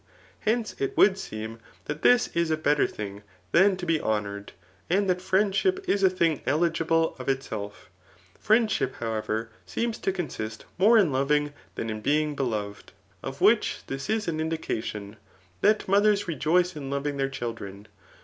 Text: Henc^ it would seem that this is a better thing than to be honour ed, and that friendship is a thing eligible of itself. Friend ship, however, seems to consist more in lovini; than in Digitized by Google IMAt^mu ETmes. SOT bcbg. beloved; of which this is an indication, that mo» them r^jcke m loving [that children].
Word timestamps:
Henc^ 0.47 0.81
it 0.81 0.97
would 0.97 1.15
seem 1.19 1.59
that 1.85 2.01
this 2.01 2.29
is 2.29 2.49
a 2.49 2.57
better 2.57 2.87
thing 2.87 3.21
than 3.51 3.77
to 3.77 3.85
be 3.85 4.01
honour 4.01 4.37
ed, 4.37 4.51
and 4.89 5.07
that 5.07 5.21
friendship 5.21 5.87
is 5.87 6.01
a 6.01 6.09
thing 6.09 6.41
eligible 6.47 7.15
of 7.19 7.29
itself. 7.29 7.91
Friend 8.39 8.71
ship, 8.71 8.95
however, 8.95 9.51
seems 9.63 9.99
to 9.99 10.11
consist 10.11 10.65
more 10.79 10.97
in 10.97 11.11
lovini; 11.11 11.53
than 11.75 11.91
in 11.91 12.01
Digitized 12.01 12.01
by 12.01 12.01
Google 12.01 12.01
IMAt^mu 12.01 12.01
ETmes. 12.01 12.01
SOT 12.01 12.33
bcbg. 12.33 12.35
beloved; 12.35 12.91
of 13.21 13.41
which 13.41 13.77
this 13.85 14.09
is 14.09 14.27
an 14.27 14.39
indication, 14.39 15.17
that 15.61 15.87
mo» 15.87 15.99
them 15.99 16.15
r^jcke 16.15 16.75
m 16.77 16.89
loving 16.89 17.17
[that 17.17 17.31
children]. 17.33 17.87